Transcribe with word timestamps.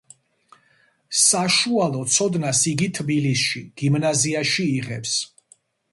საშუალო 1.23 2.01
ცოდნას 2.15 2.61
იგი 2.71 2.89
თბილისში, 3.01 3.61
გიმნაზიაში 3.83 4.67
იღებს. 4.79 5.19